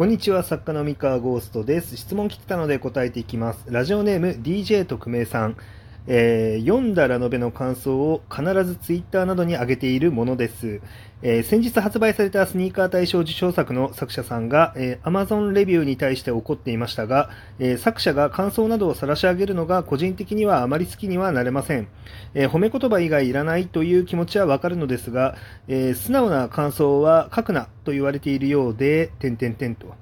[0.00, 1.98] こんにちは、作家の三河ゴーストです。
[1.98, 3.66] 質問来てたので答えていきます。
[3.68, 5.58] ラジオネーム DJ 特命さん。
[6.06, 10.80] えー読んだラノベの感想を必ずツイッターなどに上げているものです。
[11.22, 21.88] えー先日発売されたスニーカー大賞受賞作の作者さんが、えー Amazon レビューに対して怒っていましたが、えー作者が感想などを晒し上げるのが個人的にはあまり好きにはなれません。
[22.34, 25.36] えー褒め言葉以外いらないという気持ちはわかるのですが、
[25.68, 29.94] えー素直な感想は書くなと言われているようで、点々点と。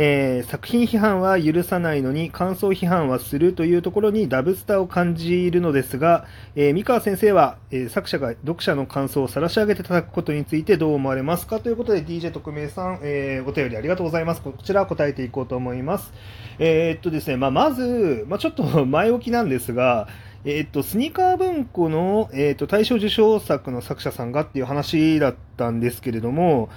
[0.00, 14.40] えー作品批判は許さないのに感想批判はするというところにダブスターを感じるのですが、えー三河先生は、えー作者が読者の感想を晒し上げて叩くことについてどう思われますかということで DJ 特命さん、えお便りありがとうございます。
[14.40, 16.12] こちら答えていこうと思います。
[16.60, 20.06] えっとですね、まあ、まず、まあ、ちょっと 前置きなんですが、
[20.44, 26.68] えっと、スニーカー文庫の、えっと、大賞受賞作の作者さんがっていう話だったんですけれども、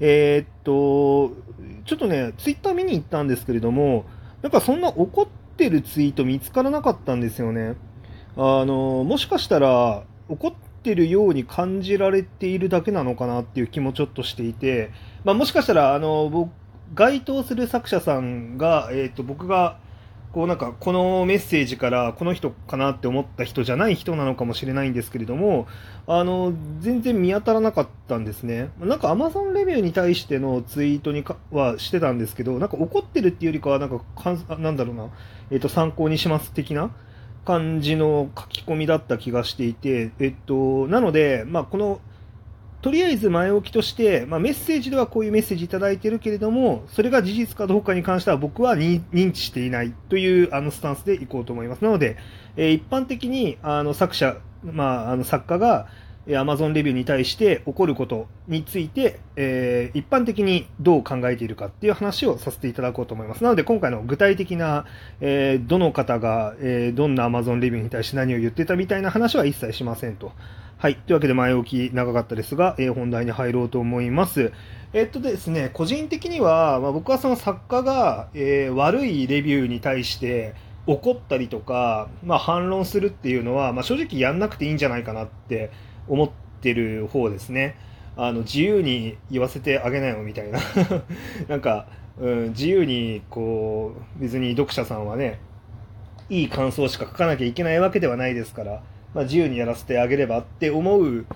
[0.00, 1.36] えーっと、
[1.84, 4.06] ちょっとね、ツイッター見に行ったんですけれども、
[4.42, 7.76] なんかそんな怒ってるツイート見つからなかったんですよね。
[8.36, 10.52] あの、もしかしたら、怒っ
[10.82, 14.90] てるように感じられているだけなのかなっていう気もちょっとしていて、
[15.24, 16.50] まあ、もしかしたら、あの、僕、
[16.94, 19.78] 該当する作者さんが、えーっと、僕が、
[20.32, 25.66] こうなんか、このメッセージからこの人かなって思った人じゃない人なのかもしれないんですけれども、
[26.06, 28.70] あの、全然見当たらなかったんですね。
[28.78, 35.08] なんか Amazon レビューに対してのツイートにはしてたんですけど、なんか怒ってるっていうよりかは、なんかか、なんだろうな、
[35.50, 36.92] えっ、と、参考にします的な
[37.44, 42.00] 感じの書き込みだった気がしていて、えっと、なので、まあ、この、
[42.82, 51.84] とりあえず前置きとして、まあ、メッセージではこういうメッセージいただいてるけれども、それが事実かどうかに関しては僕は認知していないというあのスタンスでいこうと思います。
[51.84, 52.16] なので、
[52.56, 55.88] えー一般的にあの作者、まあ、あの作家が、
[56.26, 63.44] えー Amazon レビューに対して起こることについて、えー一般的にどう考えているかっていう話をさせていただこうと思います。
[63.44, 64.86] なので今回の具体的な、
[65.20, 70.32] えーどの方が、えーどんな Amazon レビューに対して何を言ってたみたいな話は一切しませんと。
[70.80, 70.96] はい。
[70.96, 74.50] というわけで前置き長かったですが、えー本題に入ろうと思います。
[74.94, 80.54] えっとですね、個人的には、まあ、僕はその作家が、えー悪いレビューに対して
[80.86, 85.70] 怒ったりとか、まあ、反論するっていうのは、まあ、正直やんなくていいんじゃないかなって
[86.08, 86.30] 思っ
[86.62, 87.76] てる方ですね。
[88.16, 90.60] あの自由に言わせてあげなよみたいな。
[91.46, 91.88] なんか、
[92.18, 95.40] うん、自由にこう、別に読者さんはね、
[96.30, 98.82] いい感想しか書かなきゃいけないわけではないですから、
[99.14, 101.26] まあ、自由にやらせてあげればって思う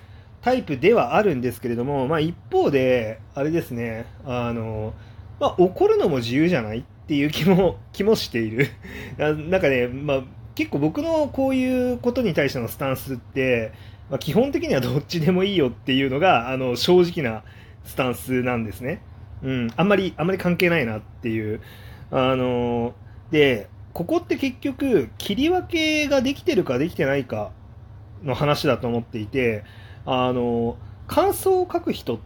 [0.41, 4.93] タイプではあるんですけれども、まあ、一方で、あれですね、あの、
[5.39, 8.67] まあ、怒るのも自由じゃないっていう気も、 気もしている。
[9.17, 13.71] ななんかね、まあ、結構僕のこういうことに対してのスタンスって、
[14.09, 17.43] まあ、基本的にはどっちでもいいよっていうのが、あの、正直な
[17.83, 19.01] スタンスなんですね。
[19.41, 21.59] うん、あんまり、あんまり関係ないなっていう。
[22.11, 22.93] あの、
[23.31, 27.51] で、ここって結局、切り分けができてるかできてないか
[28.25, 29.63] の話だと思っていて、
[30.05, 30.77] あの、
[31.07, 32.19] 感想を書く人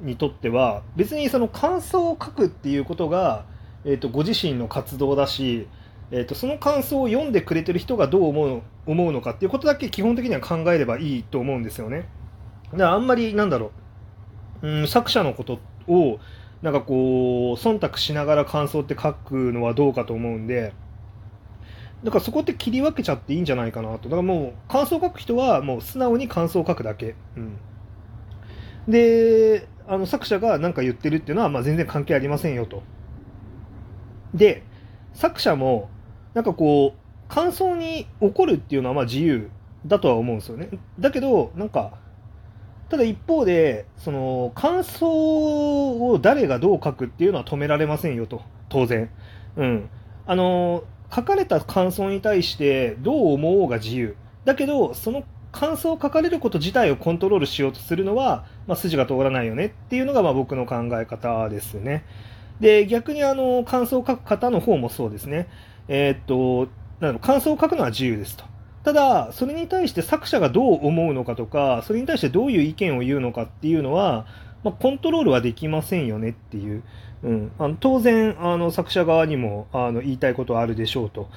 [0.00, 3.44] にとっては、別にその感想を書くっていうことが、
[3.84, 5.66] えっ、と、ご自身の活動だし、
[6.10, 12.08] えっ、と、その感想を読んでくれてる人がどう思う思うのかっていうことだけ基本的には考えればいいと思うんですよね。
[12.72, 13.72] だからあんまり、なんだろ
[14.62, 16.18] う、うん、作者のことを、
[16.62, 20.72] なんかこう、忖度しながら感想って書くのはどうかと思うんで、
[22.04, 24.04] だからそこって切り分けちゃっていいんじゃないかなと。
[24.04, 27.14] だからもう感想を書く人はもう素直に感想を書くだけ。
[27.36, 27.58] うん、
[28.86, 32.82] で、あの作者が何か言ってるっていうのはまあ全然関係ありませんよと。
[34.34, 34.62] で、
[35.14, 35.90] 作者も
[36.34, 36.98] なんかこう、
[37.28, 39.50] 感想に怒るっていうのはまあ自由
[39.86, 40.70] だとは思うんですよね。
[41.00, 41.98] だけど、なんか、
[42.88, 49.10] ただ一方で、その感想を誰がどう書くっていうのは止められませんよと、当然。
[49.56, 49.90] うん。
[50.26, 50.84] あの、
[51.14, 54.16] 書かれた感想に対してどう思おうが自由。
[54.44, 62.04] だけど、その感想を書かれること自体をコントロールしようとするのは、まあ、筋が通らないよねっていうのがまあ僕の考え方ですね。
[62.60, 65.48] で、逆にあの、感想を書く方の方もそうですね。
[65.88, 66.70] えーっと、
[67.00, 68.44] なんだろ感想を書くのは自由ですと。
[68.84, 74.26] ただ、それに対して作者がどう思うのかとか、それに対してどういう意見を言うのかっていうのは、
[74.68, 76.82] まあ、コントロールはできませんよねっていう。
[77.22, 81.28] うん、あの当然あの、作者側にもあの言いたいことはあるでしょうと。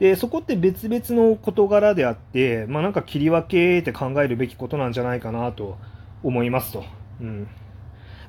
[0.00, 5.78] で、そこって別々の事柄であって、まあ、なんか切り分けって考えるべきことなんじゃないかなと
[6.22, 6.84] 思いますと。
[7.20, 7.48] うん。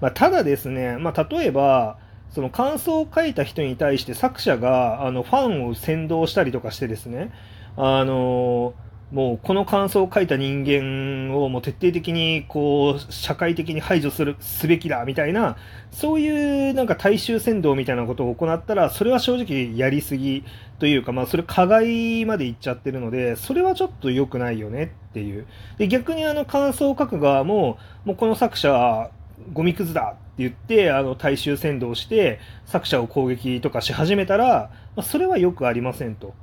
[0.01, 1.97] まあ、ただですね、まあ、例えば、
[2.29, 7.31] その感想を書いた人に対して作者があのファンを先導したりとかしてですね、
[7.75, 8.73] あの
[9.11, 15.57] もうこの感想を書いた人間をもう徹底的にこう社会的に排除するすべきだみたいな
[15.91, 20.45] そういうなんか大衆扇動みたいなことを行ったらそれは正直やりすぎ
[20.79, 25.45] というかまあそれ加害までいっちゃってるのでそれはちょっと良くないよねっていう
[25.77, 29.11] で逆にあの感想を書く側ももうこの作者は
[29.51, 36.33] ゴミくずだって言ってあの大衆扇動して作者を攻撃とかし始めたら、まあ、それはよくありませんと。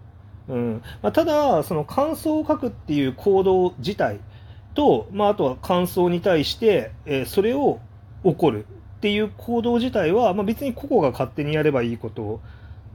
[0.49, 4.19] うんまあ、ただ、その感想を書くっていう行動自体
[4.75, 7.81] と、まあ、あとは感想に対して、えー、それを
[8.25, 8.67] 怒る
[8.99, 12.41] っていう行動自体は、まあ、別に個々が勝手にやればいいこと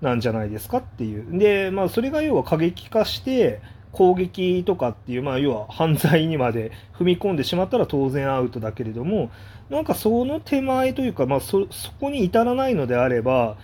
[0.02, 1.38] なんじゃないですかっていう。
[1.38, 3.62] で、まあ、それが要は過激化して、
[3.94, 9.32] 攻撃とかっていう、まあ、要は犯罪にまで踏み込んでしまったら当然アウトだけれども、
[9.70, 13.56] なんかその手前というか、まあそ、そこに至らないのであれば、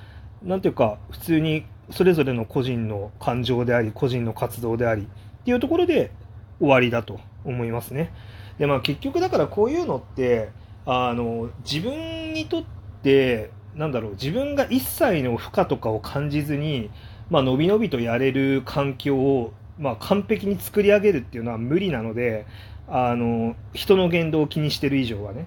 [0.44, 5.06] なんていうか、普通にそれぞれの個人の感情であり、個人の活動でありっ
[5.44, 6.12] ていうところで
[6.60, 8.12] 終わりだと思いますね。
[8.58, 10.50] で、まあ結局だからこういうのって、
[10.86, 12.64] あの、自分にとっ
[13.04, 16.90] て、なんだろう、自分が一切の負荷とかを感じずに、
[17.30, 22.46] まあ、のびのびとやれる環境を、まあ、完璧に作り上げるっていうのは無理なので、
[22.88, 25.46] あの、人の言動を気にしてる以上はね。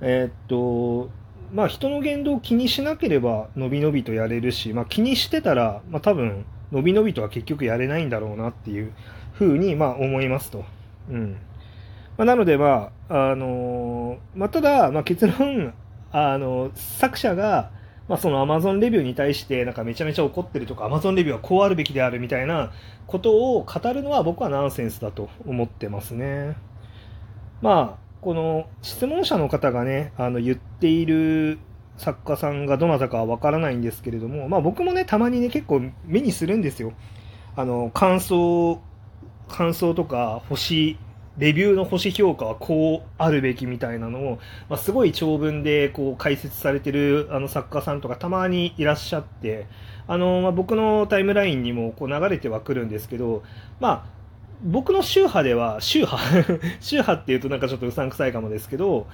[0.00, 1.10] えー、っと、
[1.52, 8.92] まあ人の言動を気にしなければのびのびとやれるし、まあ気にしてたら、まあ多分、のびのびとは結局やれないんだろうなっていう
[9.34, 10.64] ふうに、まあ思いますと。
[11.10, 11.36] うん。
[12.16, 15.74] まあ、なので、まあ、あのー、まあただ、まあ結論、
[16.12, 17.70] あの、作者が、
[18.10, 22.72] まあ、その Amazon レビューに対してなんかめちゃめちゃ怒ってるとか Amazon レビューはこうあるべきであるみたいな
[23.06, 26.56] ことを語るのは僕はナンセンスだと思ってますね。
[27.62, 31.58] まあこの質問者の方がね、あの言っている
[31.96, 36.92] 作家さんがどなたかはわからないんですけれども、まあ僕もね、たまにね、結構目にするんですよ。
[37.56, 38.80] あの、感想、
[39.48, 40.98] 感想とか星、
[41.38, 44.38] レビューの星評価はこうあるべきみたいなのを、
[44.68, 49.66] まあ、すごい長文でこう解説されてるあの作家さんとかたまにいらっしゃって、
[50.06, 53.42] あの、まあ、僕のタイムラインにもこう流れてはくるんですけど、
[53.78, 54.19] まあ、
[54.62, 56.18] 僕の宗派では、宗派
[56.80, 59.06] 宗派っていうとなんかちょっとうさんくさいかもですけど、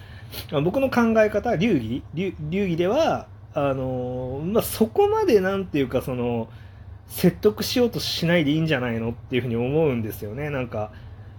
[0.65, 2.35] 僕の考え方、流儀流
[2.67, 6.49] 儀では、あのまあ、そこまでなんていうか、その、
[7.09, 10.51] 説得しようとしないでいいんじゃないのっていうふうに思うんですよね。
[10.51, 10.91] なんか、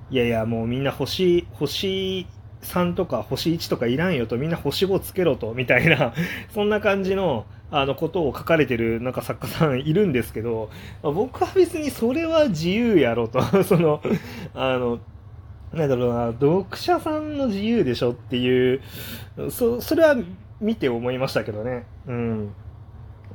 [0.09, 2.25] いやいや、もうみんな星、星
[2.61, 6.13] 3とか星1とかいらんよと、みんな星5つけろと、みたいな、
[6.53, 10.69] そんな感じの、あのことを書かれてるなんか作家さんいるんですけど、
[11.03, 13.41] まあ、僕は別にそれは自由やろと。
[13.63, 14.01] その
[14.53, 14.99] あの
[15.73, 18.81] なんだろうな読者さんの自由でしょっていう
[19.49, 20.15] そそれは
[20.61, 21.85] 見て思いましたけどね。
[22.07, 22.53] うん。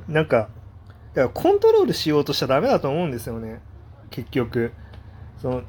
[0.07, 0.49] なんか
[1.13, 3.61] だからコントロールしようとしちゃダメだと思うんですよね。
[4.09, 4.73] 結局。
[5.37, 5.63] その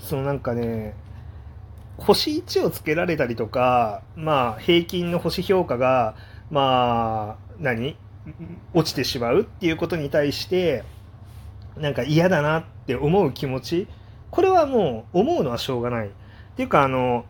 [0.00, 0.94] そのなんかね
[1.98, 6.16] 星1をつけられたりとかまあ平均の星評価が
[6.50, 7.96] まあ何？
[8.74, 10.84] 落ちてしまうっていうことに対して
[11.76, 13.88] なんか嫌だなって思う気持ち
[14.30, 16.08] これはもう思うのはしょうがない。
[16.08, 16.10] っ
[16.56, 17.24] ていうかあの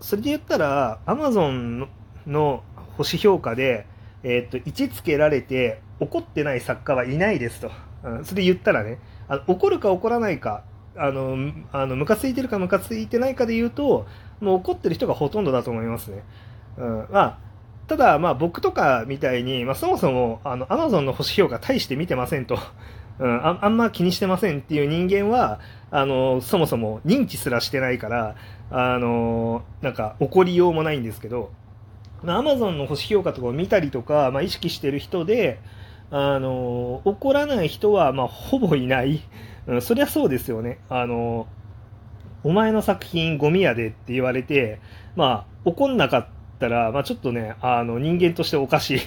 [0.00, 1.88] それで言ったらアマゾン
[2.26, 2.62] の
[2.96, 3.86] 星評価で、
[4.22, 7.70] えー、っと1つけられて怒ってない作家はいないですと、
[8.04, 8.98] うん、それ言ったらね
[9.28, 10.64] あの怒るか怒らないか
[10.96, 14.06] あのあのムカついてるかムカついてないかで言うと
[14.40, 16.24] もう怒ってる人がほとんどだと思いますね。
[16.76, 17.38] うん、まあ
[17.86, 22.58] ただ、まあ僕とかみたいに、まあそもそも、あの、アマゾンの星評価大して見てませんと。
[23.18, 25.60] うん、ああんま気にしてませんっていう人間は、
[25.90, 28.34] あの、そもそも認知すらしてないから、
[28.70, 31.50] あの、なんか怒りようもないんですけど、
[32.24, 35.60] アマゾンの星評価とかを見たりとか、まあ意識してる人で、
[36.10, 39.20] あの、怒らない人は、まあほぼいない。
[39.66, 40.78] うん、そりゃそうですよね。
[40.88, 41.46] あの、
[42.44, 44.80] お前の作品ゴミやでって言われて、
[45.16, 49.00] まあ怒んなかったったら、まあ、ちょっとね、あの、人間としておかしい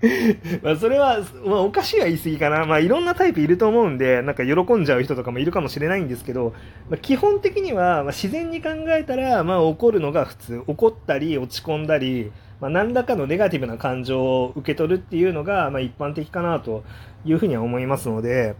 [0.62, 2.64] まあそれは、まあ、おかしいは言い過ぎかな。
[2.64, 6.54] まあ、いろんなタイプいると思うんで、なんか喜んじゃう人とかもいるかもしれないんですけど、
[6.88, 10.62] まあ、基本的には、ま、自然に考えたら、まあ、怒るのが普通。
[10.66, 16.84] 怒ったり、落ち込んだり、まあ、何らかのネガティブな感情を受け取るっていうのが、まあ、一般的かなと
[17.24, 18.54] いうふうには思いますので、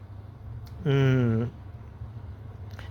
[0.84, 1.50] うん。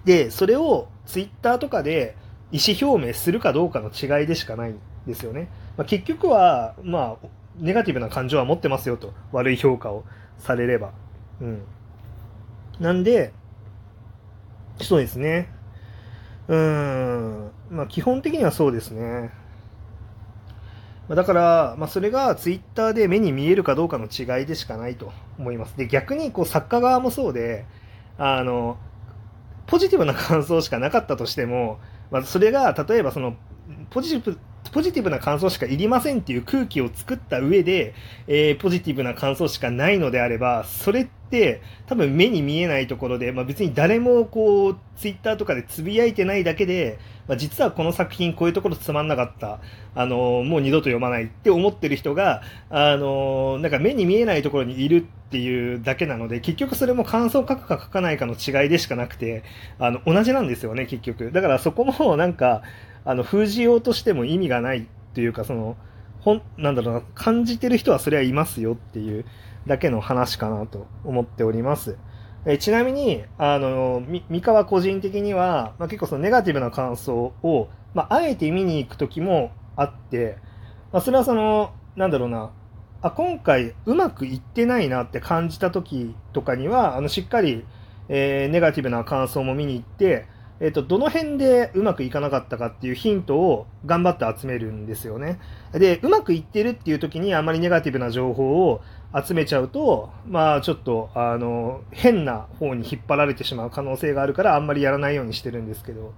[0.05, 2.15] で、それをツイッターとかで、
[2.51, 5.49] 意思表明するかどうかの違いでしかないんですよね。
[5.75, 7.27] まあ、結局は、まあ、
[7.59, 9.13] ネガティブな感情は持ってますよと。
[9.31, 10.05] 悪い評価を
[10.37, 10.91] されれば。
[11.41, 11.63] うん。
[12.79, 13.33] なんで、
[14.81, 15.49] そうですね。
[16.47, 17.51] うん。
[17.69, 19.31] まあ、基本的にはそうですね。
[21.09, 25.77] だから、まあ、それがツイッターで目に見えるかどうかの違いでしかないと思います。
[25.77, 27.65] で、逆にこう作家側もそうで、
[28.17, 28.77] あの、
[29.67, 31.79] ポジティブな感想しかなかったとしても、
[32.11, 33.35] まあ、それが例えばその
[33.89, 34.39] ポジティブ
[34.71, 37.93] ポジティブな感想しかいりませんっていう空気を作った上で、
[38.27, 49.59] えー、ポジティブな感想しかないのであれば、それって多分目に見えないところで、まあ、別に誰もこう、ツイッターとかでつぶやいてないだけで、まあ、実はこの作品こういうところつまんなかった、
[49.95, 59.43] あのー、もう二度と読まないって思ってる人が、あのー、なんか目に見えないところにいるっていうだけなので、結局それも感想を書くか書かないかの違いでしかなくて、
[59.77, 61.31] あの、同じなんですよね、結局。
[61.31, 62.63] だからそこもなんか、
[63.07, 64.81] あの、封じようとしても意味がないっ
[65.13, 65.77] ていうか、その、
[66.19, 69.23] ほん、なんだろうな、感じてる人はそれはいますよっていう
[69.65, 71.97] だけの話かなと思っております。
[72.45, 80.37] えちなみに、あの、三河個人的には、まあ、結構そのネガティブな感想を、まあ、あえて見に行く時もあって、
[80.91, 82.51] まあ、それはその、なんだろうな、
[83.01, 87.63] あ、今回うまくいってないなって感じた時とかには、あの、しっかり、
[88.09, 90.25] えー、ネガティブな感想も見に行って、
[90.59, 95.39] えっ、と、どの辺でうまくいかなかったかっていうヒントを頑張って集めるんですよね。
[95.71, 98.81] で、うまくいってるっていう時にあまりネガティブな情報を
[99.13, 106.13] 集めちゃうと、まあちょっと、あの、変な方に引っ張られてしまう可能性があるからあんまりやらないようにしてるんですけど、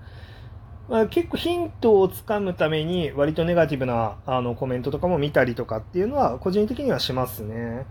[0.87, 7.85] まあ、結構ヒントをつかむために割とネガティブなあのコメントとかも見たりとかっていうのは個人的にはしますね。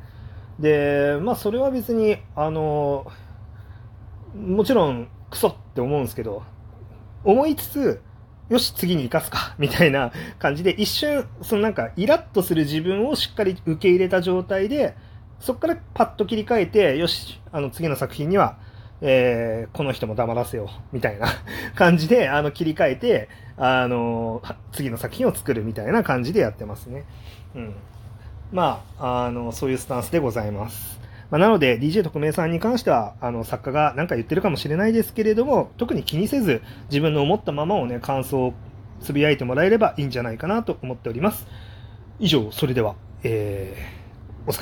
[0.58, 3.06] で、まあそれは別に、あの、
[4.34, 6.42] もちろんクソって思うんですけど、
[7.24, 8.02] 思いつつ、
[8.48, 14.94] よし、次に生かすか、 みたいな感じで、一瞬、そのなんか、イラッとする自分をしっかり受け入れた状態で、
[15.40, 18.56] そこからパッと切り替えて、よし、あの、次の作品には、
[19.00, 21.28] えー、この人も黙らせよう、みたいな
[21.76, 24.42] 感じで、あの、切り替えて、あの、
[24.72, 27.04] 次の作品を作るみたいな感じでやってますね。
[27.54, 27.74] うん。
[28.50, 30.97] まあ、あの、そういうスタンスでございます。
[31.30, 38.54] まあ、なので DJ 特命さんに関してはあの作家が何か言ってるかもしれないですけれども特に気にせず自分の思ったままをね感想を
[39.00, 41.46] つぶやいてもらえればいいんじゃないかなと思っております。
[42.18, 43.97] 以上それでは、えー